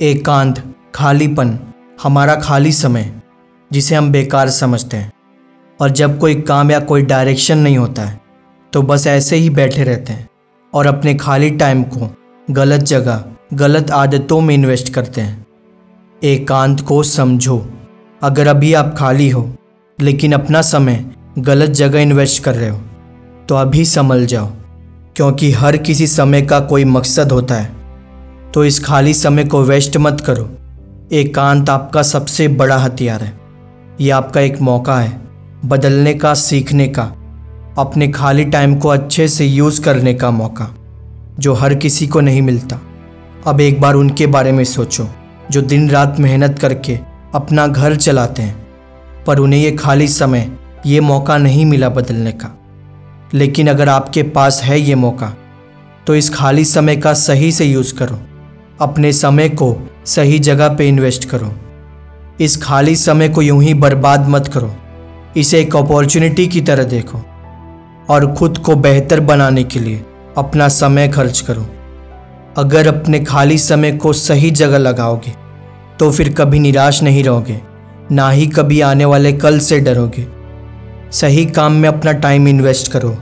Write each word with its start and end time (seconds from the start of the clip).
एकांत, 0.00 0.62
खालीपन, 0.94 1.58
हमारा 2.02 2.34
खाली 2.34 2.72
समय, 2.72 3.12
जिसे 3.70 3.94
हम 3.94 4.10
बेकार 4.12 4.48
समझते 4.50 4.96
हैं। 4.96 5.12
और 5.80 5.90
जब 5.90 6.18
कोई 6.18 6.34
काम 6.40 6.70
या 6.70 6.78
कोई 6.80 7.02
डायरेक्शन 7.02 7.58
नहीं 7.58 7.76
होता 7.78 8.02
है 8.02 8.20
तो 8.72 8.82
बस 8.82 9.06
ऐसे 9.06 9.36
ही 9.36 9.50
बैठे 9.50 9.84
रहते 9.84 10.12
हैं 10.12 10.28
और 10.72 10.86
अपने 10.86 11.14
खाली 11.14 11.50
टाइम 11.50 11.82
को 11.84 12.08
गलत 12.48 12.80
जगह, 12.80 13.24
गलत 13.54 13.90
आदतों 13.90 14.40
में 14.40 14.54
इन्वेस्ट 14.54 14.92
करते 14.94 15.20
हैं। 15.20 15.46
एकांत 16.22 16.80
को 16.80 17.02
समझो, 17.02 17.58
अगर 18.22 18.46
अभी 18.46 18.72
आप 18.74 18.94
खाली 18.98 19.28
हो, 19.30 19.48
लेकिन 19.98 20.32
अपना 20.32 20.62
समय 20.62 21.04
गलत 21.38 21.70
जगह 21.72 22.00
इन्वेस्ट 22.00 22.42
कर 22.42 22.54
रहे 22.54 22.68
हो 22.68 22.80
तो 23.48 23.54
अभी 23.54 23.84
संभल 23.84 24.26
जाओ, 24.26 24.50
क्योंकि 25.16 25.52
हर 25.52 25.76
किसी 25.76 26.06
समय 26.06 26.42
का 26.42 26.60
कोई 26.62 26.84
मकसद 26.86 27.32
होता 27.32 27.54
है। 27.54 27.73
तो 28.54 28.64
इस 28.64 28.84
खाली 28.84 29.14
समय 29.14 29.44
को 29.44 29.62
वेस्ट 29.62 29.96
मत 29.96 30.20
करो। 30.20 30.50
एकांत 31.12 31.70
आपका 31.70 32.02
सबसे 32.02 32.48
बड़ा 32.48 32.76
हथियार 32.76 33.22
है। 33.22 33.40
ये 34.00 34.10
आपका 34.10 34.40
एक 34.40 34.60
मौका 34.60 35.00
है, 35.00 35.20
बदलने 35.64 36.14
का, 36.14 36.34
सीखने 36.34 36.88
का, 36.88 37.02
अपने 37.78 38.08
खाली 38.08 38.44
टाइम 38.44 38.74
को 38.74 38.88
अच्छे 38.88 39.28
से 39.28 39.46
यूज़ 39.46 39.82
करने 39.82 40.14
का 40.14 40.30
मौका, 40.30 40.74
जो 41.38 41.54
हर 41.54 41.74
किसी 41.74 42.06
को 42.06 42.20
नहीं 42.20 42.42
मिलता। 42.42 42.80
अब 43.46 43.60
एक 43.60 43.80
बार 43.80 43.94
उनके 43.94 44.26
बारे 44.26 44.52
में 44.52 44.64
सोचो, 44.64 45.08
जो 45.50 45.62
दिन 45.62 45.90
रात 45.90 46.20
मेहनत 46.20 46.58
करके 46.58 46.98
अपना 47.34 47.66
घर 47.66 47.96
चलाते 47.96 48.42
हैं, 48.42 48.66
पर 49.26 49.38
उन्हें 49.38 49.60
ये 49.60 49.72
खाली 49.72 50.08
समय, 50.08 50.52
ये 50.86 51.00
मौका 51.00 51.38
नहीं 51.38 51.66
मिला 51.66 51.88
बदलने 51.88 52.32
का। 52.32 52.58
लेकिन 53.34 53.68
अगर 53.68 53.88
आपके 53.88 54.22
पास 54.22 54.62
है 54.62 54.80
ये 54.80 54.94
मौका 54.94 55.34
तो 56.06 56.14
इस 56.14 56.34
खाली 56.34 56.64
समय 56.64 56.96
का 56.96 57.12
सही 57.14 57.52
से 57.52 57.64
यूज़ 57.64 57.94
करो। 57.94 58.18
अपने 58.80 59.12
समय 59.12 59.48
को 59.48 59.76
सही 60.06 60.38
जगह 60.38 60.68
पे 60.68 60.88
इन्वेस्ट 60.88 61.28
करो। 61.28 61.52
इस 62.40 62.56
खाली 62.62 62.96
समय 62.96 63.28
को 63.28 63.42
यूँ 63.42 63.62
ही 63.62 63.74
बर्बाद 63.74 64.28
मत 64.28 64.48
करो। 64.48 64.74
इसे 65.36 65.60
एक 65.60 65.76
अपॉर्चुनिटी 65.76 66.46
की 66.46 66.60
तरह 66.60 66.84
देखो 66.84 67.18
और 68.10 68.32
खुद 68.34 68.58
को 68.58 68.74
बेहतर 68.76 69.20
बनाने 69.20 69.64
के 69.64 69.80
लिए 69.80 70.02
अपना 70.38 70.68
समय 70.68 71.08
खर्च 71.08 71.40
करो। 71.40 71.66
अगर 72.56 72.86
अपने 72.88 73.20
खाली 73.20 73.58
समय 73.58 73.92
को 73.92 74.12
सही 74.12 74.50
जगह 74.52 74.78
लगाओगे 74.78 75.32
तो 76.00 76.10
फिर 76.10 76.32
कभी 76.32 76.58
निराश 76.58 77.02
नहीं 77.02 77.22
रहोगे, 77.24 77.60
ना 78.12 78.28
ही 78.30 78.46
कभी 78.46 78.80
आने 78.80 79.04
वाले 79.04 79.32
कल 79.32 79.58
से 79.58 79.80
डरोगे। 79.80 80.26
सही 81.12 81.44
काम 81.46 81.72
में 81.72 81.88
अपना 81.88 82.12
टाइम 82.12 82.48
इन्वेस्ट 82.48 82.92
करो। 82.92 83.16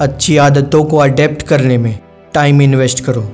अच्छी 0.00 0.36
आदतों 0.36 0.84
को 0.84 0.96
अडेप्ट 0.96 1.42
करने 1.42 1.78
में 1.78 1.98
टाइम 2.34 2.62
इन्वेस्ट 2.62 3.04
करो। 3.04 3.28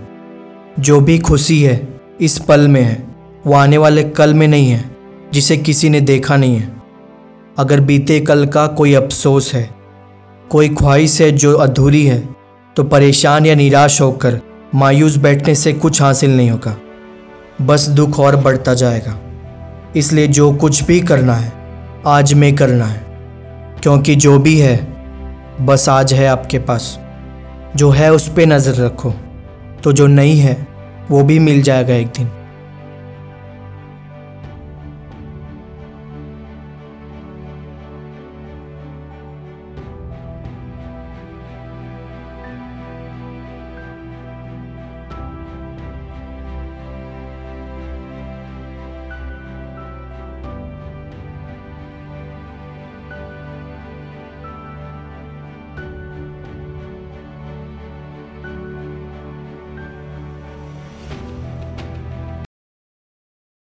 जो 0.79 1.01
भी 1.01 1.19
खुशी 1.19 1.63
है, 1.63 2.01
इस 2.21 2.39
पल 2.39 2.69
में 2.69 2.83
है। 2.83 3.07
वो 3.47 3.55
आने 3.55 3.79
वाले 3.79 4.03
कल 4.03 4.35
में 4.35 4.49
नहीं 4.49 4.71
है, 4.71 4.85
जिसे 5.33 5.57
किसी 5.57 5.89
ने 5.89 6.01
देखा 6.01 6.37
नहीं 6.37 6.57
है। 6.57 6.73
अगर 7.59 7.81
बीते 7.81 8.21
कल 8.21 8.47
का 8.47 8.67
कोई 8.67 8.95
अफसोस 8.95 9.55
है, 9.55 9.71
कोई 10.51 10.69
ख्वाहिश 10.69 11.21
है 11.21 11.31
जो 11.31 11.55
अधूरी 11.55 12.07
है 12.07 12.29
तो 12.77 12.85
परेशान 12.85 13.47
या 13.47 13.55
निराश 13.55 14.01
होकर 14.01 14.41
मायूस 14.75 15.17
बैठने 15.17 15.55
से 15.55 15.73
कुछ 15.73 16.03
हासिल 16.03 16.37
नहीं 16.37 16.51
होगा। 16.51 16.77
बस 17.63 17.89
दुख 17.89 18.21
और 18.21 18.37
बढ़ता 18.37 18.75
जाएगा। 18.75 19.19
इसलिए 19.97 20.27
जो 20.27 20.53
कुछ 20.53 20.83
भी 20.83 21.01
करना 21.01 21.35
है, 21.35 21.53
आज 22.07 22.33
में 22.35 22.55
करना 22.57 22.85
है। 22.85 23.05
क्योंकि 23.83 24.15
जो 24.15 24.39
भी 24.39 24.59
है, 24.59 24.77
बस 25.61 25.89
आज 25.89 26.15
है 26.15 26.27
आपके 26.27 26.59
पास। 26.59 27.01
जो 27.77 27.91
है 27.91 28.13
उस 28.13 28.29
पर 28.29 28.47
नज़र 28.47 28.85
रखो। 28.85 29.15
तो 29.85 29.93
जो 29.93 30.07
नहीं 30.07 30.39
है 30.39 30.67
वो 31.11 31.23
भी 31.23 31.39
मिल 31.39 31.63
जाएगा 31.63 31.95
एक 31.95 32.07
दिन। 32.07 32.44